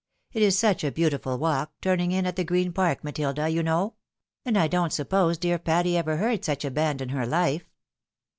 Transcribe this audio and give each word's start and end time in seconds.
It 0.33 0.41
is, 0.41 0.57
such 0.57 0.83
a 0.83 0.91
beautiful 0.91 1.37
walk, 1.37 1.73
turning 1.79 2.11
in 2.11 2.25
at 2.25 2.35
the 2.35 2.43
Green 2.43 2.73
park, 2.73 3.03
Matilda, 3.03 3.47
you 3.49 3.61
know; 3.61 3.93
and 4.43 4.57
I 4.57 4.67
don't 4.67 4.91
suppose 4.91 5.37
dear 5.37 5.59
Patty 5.59 5.95
ever 5.95 6.17
heard 6.17 6.43
such 6.43 6.65
a 6.65 6.71
band 6.71 7.01
in 7.03 7.09
her 7.09 7.27
life." 7.27 7.69